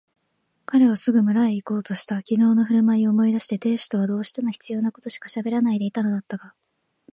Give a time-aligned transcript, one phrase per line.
[0.65, 2.23] 彼はすぐ村へいこうとした。
[2.23, 6.55] きのうのふるまいを思い出して亭主とはどうしても必要なことしかしゃべらないでいたのだったが、